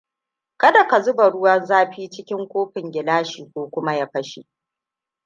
Kada 0.57 0.87
ka 0.87 1.01
zuba 1.01 1.29
ruwan 1.29 1.65
zafi 1.65 2.09
cikin 2.09 2.47
kofin 2.47 2.91
gilashi 2.91 3.51
ko 3.53 3.69
kuma 3.69 3.95
ya 3.95 4.07
fashe. 4.07 4.45